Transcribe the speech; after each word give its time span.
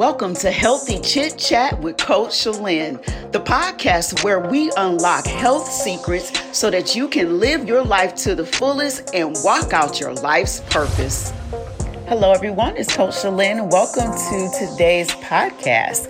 Welcome 0.00 0.32
to 0.36 0.50
Healthy 0.50 1.00
Chit 1.00 1.36
Chat 1.36 1.78
with 1.82 1.98
Coach 1.98 2.30
Shalynne, 2.30 3.04
the 3.32 3.38
podcast 3.38 4.24
where 4.24 4.40
we 4.40 4.72
unlock 4.78 5.26
health 5.26 5.70
secrets 5.70 6.32
so 6.56 6.70
that 6.70 6.96
you 6.96 7.06
can 7.06 7.38
live 7.38 7.68
your 7.68 7.84
life 7.84 8.14
to 8.14 8.34
the 8.34 8.46
fullest 8.46 9.14
and 9.14 9.36
walk 9.44 9.74
out 9.74 10.00
your 10.00 10.14
life's 10.14 10.60
purpose. 10.70 11.34
Hello, 12.08 12.32
everyone. 12.32 12.78
It's 12.78 12.96
Coach 12.96 13.12
Shalynne. 13.12 13.70
Welcome 13.70 14.10
to 14.10 14.58
today's 14.58 15.10
podcast. 15.10 16.08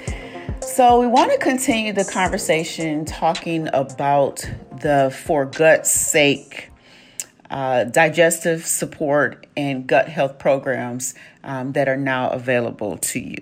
So, 0.62 1.00
we 1.00 1.08
want 1.08 1.32
to 1.32 1.38
continue 1.38 1.92
the 1.92 2.04
conversation 2.04 3.04
talking 3.04 3.68
about 3.72 4.48
the 4.70 5.12
For 5.24 5.46
Gut's 5.46 5.90
Sake 5.90 6.69
uh, 7.50 7.84
digestive 7.84 8.64
support 8.64 9.46
and 9.56 9.86
gut 9.86 10.08
health 10.08 10.38
programs 10.38 11.14
um, 11.42 11.72
that 11.72 11.88
are 11.88 11.96
now 11.96 12.30
available 12.30 12.96
to 12.98 13.20
you. 13.20 13.38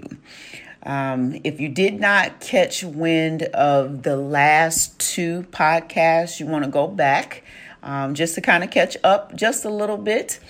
Um, 0.85 1.39
if 1.45 1.61
you 1.61 1.69
did 1.69 2.01
not 2.01 2.41
catch 2.41 2.83
wind 2.83 3.43
of 3.43 4.02
the 4.02 4.16
last 4.16 4.99
two 4.99 5.43
podcasts, 5.51 6.41
you 6.41 6.47
want 6.47 6.65
to 6.65 6.71
go 6.71 6.87
back 6.87 7.45
um, 7.83 8.15
just 8.15 8.35
to 8.37 8.41
kind 8.41 8.65
of 8.65 8.71
catch 8.71 8.97
up 9.05 9.35
just 9.35 9.65
a 9.65 9.71
little 9.71 9.99
bit. 9.99 10.41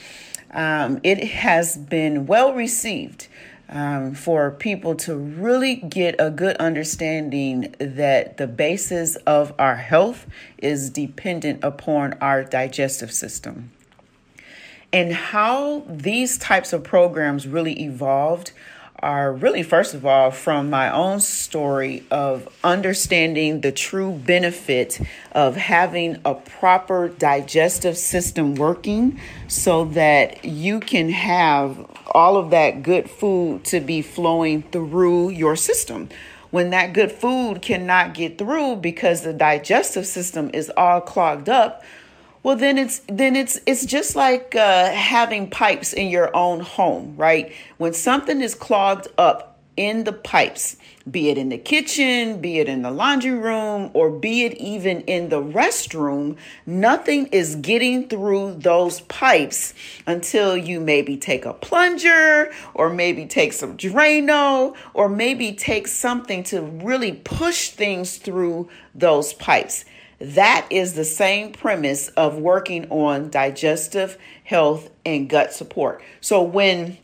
Um, 0.53 1.01
it 1.03 1.23
has 1.25 1.77
been 1.77 2.27
well 2.27 2.55
received 2.55 3.27
um, 3.69 4.15
for 4.15 4.51
people 4.51 4.95
to 4.95 5.15
really 5.17 5.77
get 5.77 6.17
a 6.19 6.31
good 6.31 6.57
understanding 6.57 7.75
that 7.79 8.37
the 8.37 8.47
basis 8.47 9.17
of 9.17 9.53
our 9.59 9.77
health 9.77 10.27
is 10.59 10.91
dependent 10.91 11.63
upon 11.63 12.15
our 12.15 12.45
digestive 12.45 13.13
system. 13.13 13.71
And 14.93 15.13
how 15.13 15.85
these 15.87 16.39
types 16.39 16.73
of 16.73 16.83
programs 16.83 17.47
really 17.47 17.83
evolved 17.83 18.53
are 19.01 19.33
really, 19.33 19.63
first 19.63 19.95
of 19.95 20.05
all, 20.05 20.31
from 20.31 20.71
my 20.71 20.91
own 20.93 21.21
story 21.21 22.05
of 22.11 22.49
understanding 22.65 23.61
the 23.61 23.71
true 23.71 24.13
benefit 24.13 25.01
of 25.33 25.57
having 25.57 26.21
a 26.25 26.35
proper 26.35 27.09
digestive 27.09 27.97
system 27.97 28.55
working 28.57 29.21
so 29.47 29.85
that 29.85 30.45
you 30.45 30.81
can 30.81 31.11
have 31.11 31.87
all 32.11 32.37
of 32.37 32.51
that 32.51 32.83
good 32.83 33.09
food 33.09 33.65
to 33.65 33.81
be 33.81 34.03
flowing 34.03 34.63
through 34.63 35.31
your 35.31 35.55
system. 35.55 36.09
When 36.51 36.71
that 36.71 36.95
good 36.95 37.13
food 37.13 37.61
cannot 37.61 38.15
get 38.15 38.39
through 38.39 38.77
because 38.77 39.21
the 39.23 39.35
digestive 39.35 40.07
system 40.07 40.51
is 40.55 40.73
all 40.77 41.01
clogged 41.01 41.49
up, 41.49 41.85
well 42.49 42.57
then 42.57 42.79
it's 42.79 43.03
then 43.09 43.37
it's 43.37 43.61
it's 43.67 43.85
just 43.85 44.17
like 44.17 44.55
uh, 44.55 44.91
having 44.93 45.51
pipes 45.51 45.93
in 45.93 46.09
your 46.09 46.35
own 46.35 46.61
home 46.61 47.15
right? 47.19 47.53
When 47.77 47.93
something 47.93 48.41
is 48.41 48.55
clogged 48.55 49.07
up 49.19 49.61
in 49.77 50.05
the 50.05 50.15
pipes 50.15 50.79
be 51.11 51.29
it 51.29 51.37
in 51.37 51.51
the 51.51 51.59
kitchen 51.59 52.41
be 52.41 52.59
it 52.59 52.67
in 52.67 52.81
the 52.81 52.91
laundry 52.91 53.33
room 53.33 53.91
or 53.93 54.11
be 54.11 54.45
it 54.45 54.55
even 54.55 55.03
in 55.03 55.29
the 55.29 55.41
restroom 55.41 56.37
nothing 56.65 57.27
is 57.27 57.55
getting 57.57 58.09
through 58.09 58.55
those 58.55 59.03
pipes 59.03 59.75
until 60.07 60.57
you 60.57 60.81
maybe 60.81 61.19
take 61.19 61.45
a 61.45 61.53
plunger 61.53 62.51
or 62.73 62.89
maybe 62.89 63.27
take 63.27 63.53
some 63.53 63.77
drano 63.77 64.75
or 64.95 65.09
maybe 65.09 65.53
take 65.53 65.87
something 65.87 66.43
to 66.43 66.63
really 66.63 67.13
push 67.13 67.69
things 67.69 68.17
through 68.17 68.69
those 68.95 69.35
pipes 69.35 69.85
that 70.21 70.67
is 70.71 70.95
the 70.95 71.05
same 71.05 71.53
premise 71.53 72.09
of 72.09 72.39
working 72.39 72.89
on 72.91 73.31
digestive 73.31 74.19
health 74.45 74.91
and 75.07 75.29
gut 75.29 75.53
support. 75.53 76.03
So 76.21 76.43
when 76.43 76.99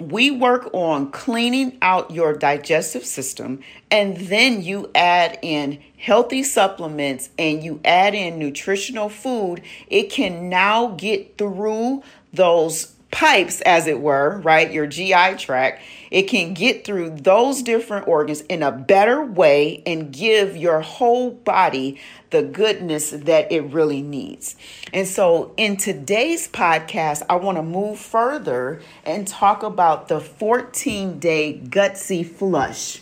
we 0.00 0.30
work 0.30 0.70
on 0.72 1.10
cleaning 1.10 1.76
out 1.82 2.10
your 2.10 2.32
digestive 2.32 3.04
system 3.04 3.60
and 3.90 4.16
then 4.16 4.62
you 4.62 4.90
add 4.94 5.38
in 5.42 5.80
healthy 5.98 6.42
supplements 6.42 7.30
and 7.38 7.62
you 7.62 7.80
add 7.84 8.14
in 8.14 8.38
nutritional 8.38 9.08
food, 9.08 9.62
it 9.88 10.10
can 10.10 10.48
now 10.48 10.88
get 10.88 11.36
through 11.36 12.02
those 12.32 12.94
pipes, 13.10 13.60
as 13.62 13.86
it 13.86 14.00
were, 14.00 14.40
right? 14.44 14.70
Your 14.70 14.86
GI 14.86 15.36
tract. 15.38 15.82
It 16.10 16.22
can 16.24 16.54
get 16.54 16.84
through 16.84 17.10
those 17.10 17.62
different 17.62 18.08
organs 18.08 18.42
in 18.42 18.62
a 18.62 18.72
better 18.72 19.22
way 19.24 19.82
and 19.86 20.12
give 20.12 20.56
your 20.56 20.80
whole 20.80 21.30
body 21.30 22.00
the 22.30 22.42
goodness 22.42 23.10
that 23.10 23.50
it 23.50 23.62
really 23.62 24.02
needs. 24.02 24.56
And 24.92 25.06
so, 25.06 25.52
in 25.56 25.76
today's 25.76 26.48
podcast, 26.48 27.22
I 27.28 27.36
want 27.36 27.56
to 27.56 27.62
move 27.62 27.98
further 27.98 28.80
and 29.04 29.26
talk 29.26 29.62
about 29.62 30.08
the 30.08 30.20
14 30.20 31.18
day 31.18 31.60
gutsy 31.64 32.26
flush. 32.26 33.00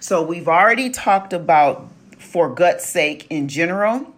So, 0.00 0.22
we've 0.22 0.48
already 0.48 0.90
talked 0.90 1.32
about 1.32 1.88
for 2.18 2.54
gut's 2.54 2.86
sake 2.86 3.26
in 3.28 3.48
general. 3.48 4.14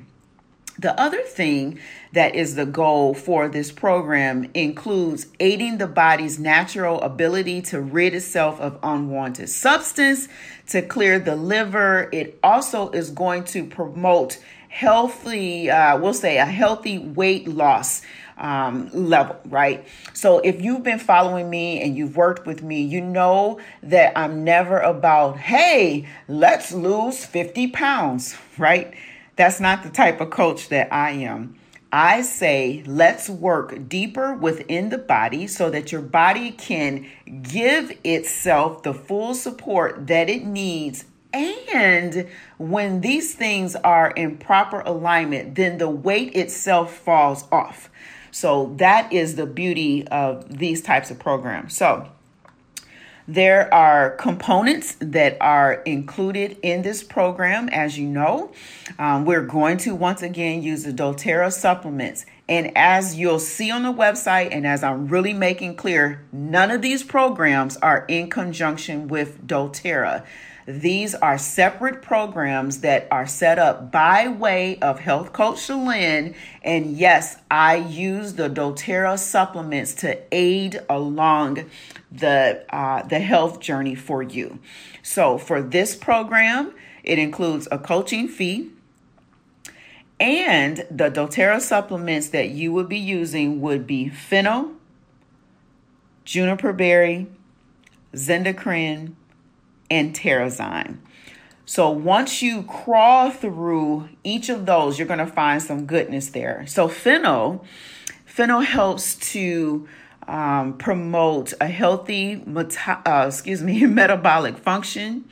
The 0.78 0.98
other 1.00 1.22
thing 1.22 1.80
that 2.12 2.36
is 2.36 2.54
the 2.54 2.66
goal 2.66 3.12
for 3.12 3.48
this 3.48 3.72
program 3.72 4.48
includes 4.54 5.26
aiding 5.40 5.78
the 5.78 5.88
body's 5.88 6.38
natural 6.38 7.00
ability 7.00 7.62
to 7.62 7.80
rid 7.80 8.14
itself 8.14 8.60
of 8.60 8.78
unwanted 8.82 9.48
substance, 9.48 10.28
to 10.68 10.82
clear 10.82 11.18
the 11.18 11.34
liver. 11.34 12.08
It 12.12 12.38
also 12.44 12.90
is 12.90 13.10
going 13.10 13.44
to 13.44 13.64
promote 13.64 14.38
healthy, 14.68 15.70
uh, 15.70 15.98
we'll 15.98 16.14
say 16.14 16.38
a 16.38 16.44
healthy 16.44 16.98
weight 16.98 17.48
loss 17.48 18.02
um, 18.36 18.88
level, 18.92 19.36
right? 19.46 19.84
So 20.12 20.38
if 20.38 20.60
you've 20.60 20.84
been 20.84 21.00
following 21.00 21.50
me 21.50 21.82
and 21.82 21.96
you've 21.96 22.16
worked 22.16 22.46
with 22.46 22.62
me, 22.62 22.82
you 22.82 23.00
know 23.00 23.58
that 23.82 24.16
I'm 24.16 24.44
never 24.44 24.78
about, 24.78 25.38
hey, 25.38 26.06
let's 26.28 26.72
lose 26.72 27.24
50 27.24 27.68
pounds, 27.68 28.36
right? 28.56 28.94
That's 29.38 29.60
not 29.60 29.84
the 29.84 29.90
type 29.90 30.20
of 30.20 30.30
coach 30.30 30.68
that 30.70 30.92
I 30.92 31.12
am. 31.12 31.54
I 31.92 32.22
say, 32.22 32.82
let's 32.86 33.30
work 33.30 33.88
deeper 33.88 34.34
within 34.34 34.88
the 34.88 34.98
body 34.98 35.46
so 35.46 35.70
that 35.70 35.92
your 35.92 36.02
body 36.02 36.50
can 36.50 37.06
give 37.40 37.96
itself 38.02 38.82
the 38.82 38.92
full 38.92 39.34
support 39.34 40.08
that 40.08 40.28
it 40.28 40.44
needs. 40.44 41.04
And 41.32 42.28
when 42.58 43.00
these 43.00 43.32
things 43.32 43.76
are 43.76 44.10
in 44.10 44.38
proper 44.38 44.80
alignment, 44.80 45.54
then 45.54 45.78
the 45.78 45.88
weight 45.88 46.34
itself 46.34 46.96
falls 46.96 47.44
off. 47.52 47.90
So 48.32 48.74
that 48.78 49.12
is 49.12 49.36
the 49.36 49.46
beauty 49.46 50.06
of 50.08 50.58
these 50.58 50.82
types 50.82 51.12
of 51.12 51.20
programs. 51.20 51.76
So, 51.76 52.10
there 53.28 53.72
are 53.72 54.12
components 54.12 54.96
that 55.00 55.36
are 55.42 55.74
included 55.82 56.56
in 56.62 56.80
this 56.80 57.02
program, 57.02 57.68
as 57.68 57.98
you 57.98 58.08
know. 58.08 58.50
Um, 58.98 59.26
we're 59.26 59.44
going 59.44 59.76
to 59.78 59.94
once 59.94 60.22
again 60.22 60.62
use 60.62 60.84
the 60.84 60.92
doTERRA 60.92 61.52
supplements. 61.52 62.24
And 62.48 62.76
as 62.76 63.16
you'll 63.16 63.38
see 63.38 63.70
on 63.70 63.82
the 63.82 63.92
website, 63.92 64.48
and 64.52 64.66
as 64.66 64.82
I'm 64.82 65.08
really 65.08 65.34
making 65.34 65.76
clear, 65.76 66.24
none 66.32 66.70
of 66.70 66.80
these 66.80 67.02
programs 67.02 67.76
are 67.78 68.06
in 68.08 68.30
conjunction 68.30 69.08
with 69.08 69.46
doTERRA. 69.46 70.24
These 70.66 71.14
are 71.14 71.38
separate 71.38 72.02
programs 72.02 72.80
that 72.80 73.08
are 73.10 73.26
set 73.26 73.58
up 73.58 73.90
by 73.90 74.28
way 74.28 74.78
of 74.80 75.00
Health 75.00 75.32
Coach 75.32 75.56
Shalynne. 75.56 76.34
And 76.62 76.96
yes, 76.96 77.38
I 77.50 77.76
use 77.76 78.34
the 78.34 78.50
doTERRA 78.50 79.18
supplements 79.18 79.94
to 79.96 80.18
aid 80.30 80.80
along 80.90 81.64
the, 82.12 82.64
uh, 82.70 83.02
the 83.02 83.18
health 83.18 83.60
journey 83.60 83.94
for 83.94 84.22
you. 84.22 84.58
So 85.02 85.38
for 85.38 85.62
this 85.62 85.96
program, 85.96 86.74
it 87.02 87.18
includes 87.18 87.66
a 87.70 87.78
coaching 87.78 88.28
fee 88.28 88.70
And 90.20 90.84
the 90.90 91.10
doTERRA 91.10 91.60
supplements 91.60 92.30
that 92.30 92.50
you 92.50 92.72
would 92.72 92.88
be 92.88 92.98
using 92.98 93.60
would 93.60 93.86
be 93.86 94.08
fennel, 94.08 94.72
juniper 96.24 96.72
berry, 96.72 97.28
Zendocrine, 98.14 99.14
and 99.90 100.14
terrazyme. 100.14 100.98
So 101.64 101.90
once 101.90 102.40
you 102.40 102.62
crawl 102.62 103.30
through 103.30 104.08
each 104.24 104.48
of 104.48 104.66
those, 104.66 104.98
you're 104.98 105.06
going 105.06 105.18
to 105.18 105.26
find 105.26 105.62
some 105.62 105.84
goodness 105.84 106.30
there. 106.30 106.66
So 106.66 106.88
fennel, 106.88 107.64
fennel 108.24 108.60
helps 108.60 109.14
to 109.32 109.86
um, 110.26 110.78
promote 110.78 111.52
a 111.60 111.66
healthy, 111.66 112.42
meta- 112.46 113.02
uh, 113.04 113.26
excuse 113.28 113.62
me, 113.62 113.84
metabolic 113.86 114.56
function. 114.56 115.28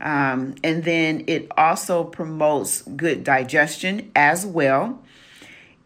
Um, 0.00 0.54
and 0.62 0.84
then 0.84 1.24
it 1.26 1.50
also 1.56 2.04
promotes 2.04 2.82
good 2.82 3.24
digestion 3.24 4.10
as 4.14 4.44
well. 4.44 5.00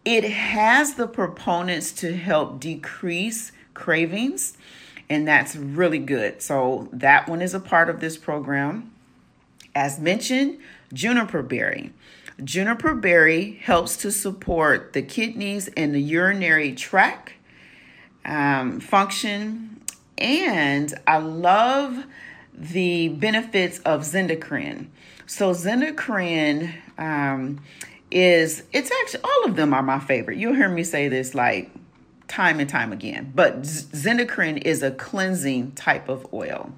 It 0.05 0.25
has 0.25 0.95
the 0.95 1.07
proponents 1.07 1.93
to 1.93 2.17
help 2.17 2.61
decrease 2.61 3.53
cravings, 3.75 4.57
and 5.11 5.29
that's 5.29 5.55
really 5.55 5.99
good. 5.99 6.41
So, 6.41 6.89
that 6.93 7.29
one 7.29 7.43
is 7.43 7.55
a 7.55 7.61
part 7.61 7.91
of 7.91 8.01
this 8.01 8.17
program. 8.17 8.93
As 9.75 10.01
mentioned, 10.01 10.59
juniper 10.93 11.43
berry. 11.43 11.93
Juniper 12.43 12.95
berry 12.95 13.61
helps 13.63 13.97
to 13.99 14.13
support 14.13 14.93
the 14.93 15.03
kidneys 15.03 15.69
and 15.77 15.95
the 15.95 16.01
urinary 16.01 16.73
tract 16.73 17.33
um, 18.25 18.81
function. 18.81 19.83
And 20.17 20.95
I 21.07 21.19
love 21.19 22.05
the 22.59 23.09
benefits 23.09 23.79
of 23.81 24.03
Zendocrine. 24.03 24.87
So, 25.27 25.53
Zendocrine 25.53 26.75
um, 26.99 27.61
is, 28.11 28.63
it's 28.73 28.91
actually, 29.03 29.23
all 29.25 29.45
of 29.45 29.57
them 29.57 29.75
are 29.75 29.83
my 29.83 30.01
favorite. 30.01 30.39
You'll 30.39 30.55
hear 30.55 30.69
me 30.69 30.85
say 30.85 31.09
this 31.09 31.35
like 31.35 31.71
time 32.27 32.61
and 32.61 32.69
time 32.69 32.93
again, 32.93 33.33
but 33.35 33.63
Zendocrine 33.63 34.63
is 34.63 34.83
a 34.83 34.91
cleansing 34.91 35.73
type 35.73 36.09
of 36.09 36.27
oil. 36.33 36.73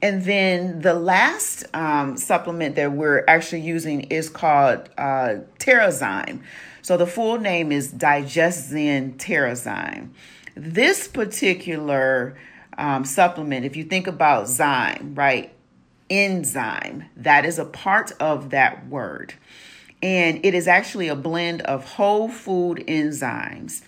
And 0.00 0.24
then 0.24 0.80
the 0.80 0.94
last 0.94 1.64
um, 1.74 2.16
supplement 2.16 2.76
that 2.76 2.92
we're 2.92 3.24
actually 3.26 3.62
using 3.62 4.02
is 4.02 4.30
called 4.30 4.88
uh, 4.96 5.38
Terrazyme. 5.58 6.42
So 6.82 6.96
the 6.96 7.06
full 7.06 7.38
name 7.38 7.72
is 7.72 7.92
DigestZen 7.92 9.16
Terrazyme. 9.16 10.10
This 10.54 11.08
particular 11.08 12.36
um, 12.78 13.04
supplement, 13.04 13.66
if 13.66 13.76
you 13.76 13.84
think 13.84 14.06
about 14.06 14.46
zyme, 14.46 15.18
right? 15.18 15.52
Enzyme, 16.08 17.04
that 17.16 17.44
is 17.44 17.58
a 17.58 17.64
part 17.64 18.12
of 18.20 18.50
that 18.50 18.86
word. 18.86 19.34
And 20.00 20.44
it 20.46 20.54
is 20.54 20.68
actually 20.68 21.08
a 21.08 21.16
blend 21.16 21.60
of 21.62 21.84
whole 21.84 22.28
food 22.28 22.84
enzymes. 22.86 23.82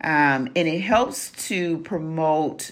Um, 0.00 0.48
and 0.54 0.68
it 0.68 0.80
helps 0.80 1.32
to 1.48 1.78
promote 1.78 2.70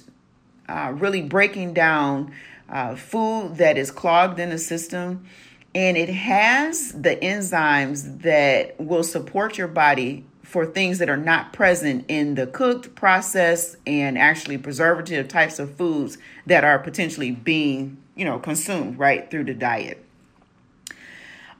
uh, 0.68 0.92
really 0.94 1.22
breaking 1.22 1.74
down 1.74 2.32
uh, 2.68 2.94
food 2.94 3.56
that 3.56 3.76
is 3.76 3.90
clogged 3.90 4.38
in 4.38 4.50
the 4.50 4.58
system. 4.58 5.26
And 5.74 5.96
it 5.96 6.08
has 6.08 6.92
the 6.92 7.16
enzymes 7.16 8.22
that 8.22 8.80
will 8.80 9.02
support 9.02 9.58
your 9.58 9.68
body 9.68 10.24
for 10.46 10.64
things 10.64 10.98
that 10.98 11.10
are 11.10 11.16
not 11.16 11.52
present 11.52 12.04
in 12.06 12.36
the 12.36 12.46
cooked, 12.46 12.94
processed, 12.94 13.76
and 13.84 14.16
actually 14.16 14.56
preservative 14.56 15.26
types 15.26 15.58
of 15.58 15.74
foods 15.74 16.18
that 16.46 16.62
are 16.62 16.78
potentially 16.78 17.32
being, 17.32 17.96
you 18.14 18.24
know, 18.24 18.38
consumed 18.38 18.96
right 18.96 19.28
through 19.28 19.42
the 19.42 19.54
diet. 19.54 20.02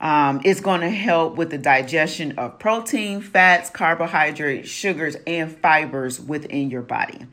Um, 0.01 0.41
it's 0.45 0.61
going 0.61 0.83
to 0.83 0.91
help 0.91 1.35
with 1.37 1.51
the 1.51 1.59
digestion 1.59 2.39
of 2.39 2.61
protein, 2.61 3.21
fats, 3.23 3.71
carbohydrates, 3.71 4.69
sugars, 4.69 5.17
and 5.27 5.51
fibers 5.51 6.21
within 6.21 6.71
your 6.71 6.83
body. 6.83 7.27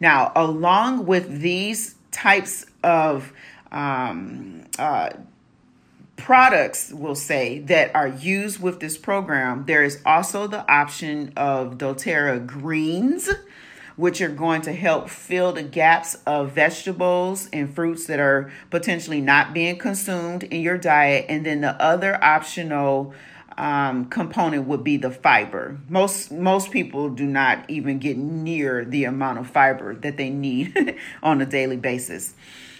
Now, 0.00 0.32
along 0.34 1.04
with 1.04 1.40
these 1.40 1.94
types 2.10 2.64
of 2.82 3.32
um, 3.70 4.64
uh, 4.78 5.10
products, 6.16 6.92
we'll 6.92 7.14
say, 7.14 7.60
that 7.60 7.94
are 7.94 8.08
used 8.08 8.60
with 8.60 8.80
this 8.80 8.96
program, 8.96 9.64
there 9.66 9.84
is 9.84 10.00
also 10.04 10.46
the 10.46 10.70
option 10.70 11.32
of 11.36 11.78
doTERRA 11.78 12.46
greens, 12.46 13.30
which 13.96 14.20
are 14.20 14.28
going 14.28 14.62
to 14.62 14.72
help 14.72 15.08
fill 15.08 15.52
the 15.52 15.62
gaps 15.62 16.16
of 16.26 16.52
vegetables 16.52 17.48
and 17.52 17.74
fruits 17.74 18.06
that 18.06 18.20
are 18.20 18.50
potentially 18.70 19.20
not 19.20 19.54
being 19.54 19.78
consumed 19.78 20.42
in 20.44 20.60
your 20.60 20.78
diet. 20.78 21.26
And 21.28 21.46
then 21.46 21.60
the 21.60 21.80
other 21.82 22.22
optional 22.22 23.14
um, 23.58 24.06
component 24.06 24.66
would 24.66 24.84
be 24.84 24.96
the 24.96 25.10
fiber. 25.10 25.78
Most 25.88 26.30
most 26.30 26.70
people 26.70 27.08
do 27.08 27.24
not 27.24 27.68
even 27.70 27.98
get 27.98 28.18
near 28.18 28.84
the 28.84 29.04
amount 29.04 29.38
of 29.38 29.46
fiber 29.48 29.94
that 29.94 30.16
they 30.16 30.28
need 30.28 30.96
on 31.22 31.40
a 31.40 31.46
daily 31.46 31.76
basis. 31.76 32.34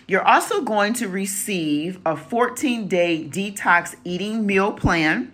You're 0.08 0.26
also 0.26 0.62
going 0.62 0.94
to 0.94 1.08
receive 1.08 1.98
a 2.06 2.16
14 2.16 2.86
day 2.86 3.28
detox 3.28 3.96
eating 4.04 4.46
meal 4.46 4.70
plan. 4.72 5.32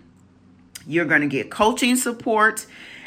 You're 0.87 1.05
going 1.05 1.21
to 1.21 1.27
get 1.27 1.51
coaching 1.51 1.95
support 1.95 2.65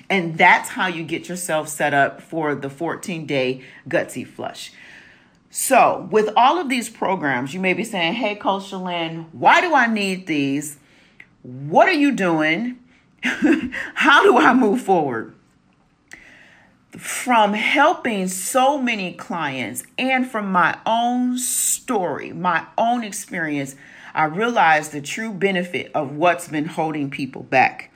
And 0.09 0.37
that's 0.37 0.69
how 0.69 0.87
you 0.87 1.03
get 1.03 1.29
yourself 1.29 1.67
set 1.67 1.93
up 1.93 2.21
for 2.21 2.55
the 2.55 2.69
14 2.69 3.25
day 3.25 3.61
gutsy 3.87 4.25
flush. 4.25 4.71
So, 5.51 6.07
with 6.11 6.29
all 6.37 6.59
of 6.59 6.69
these 6.69 6.89
programs, 6.89 7.55
you 7.55 7.59
may 7.59 7.73
be 7.73 7.83
saying, 7.83 8.13
Hey, 8.13 8.35
Coach 8.35 8.71
Shalynne, 8.71 9.25
why 9.31 9.61
do 9.61 9.73
I 9.73 9.87
need 9.87 10.27
these? 10.27 10.77
What 11.41 11.87
are 11.87 11.93
you 11.93 12.11
doing? 12.11 12.77
How 13.23 14.23
do 14.23 14.37
I 14.37 14.53
move 14.53 14.81
forward? 14.81 15.33
From 16.97 17.53
helping 17.53 18.27
so 18.27 18.81
many 18.81 19.13
clients 19.13 19.83
and 19.97 20.29
from 20.29 20.51
my 20.51 20.77
own 20.85 21.37
story, 21.37 22.33
my 22.33 22.65
own 22.77 23.03
experience, 23.03 23.75
I 24.15 24.25
realized 24.25 24.91
the 24.91 25.01
true 25.01 25.31
benefit 25.31 25.91
of 25.93 26.15
what's 26.15 26.47
been 26.47 26.65
holding 26.65 27.11
people 27.11 27.43
back. 27.43 27.91